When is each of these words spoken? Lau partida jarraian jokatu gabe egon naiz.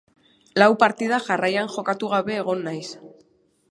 Lau 0.61 0.69
partida 0.85 1.21
jarraian 1.27 1.71
jokatu 1.77 2.13
gabe 2.17 2.39
egon 2.43 2.69
naiz. 2.71 2.85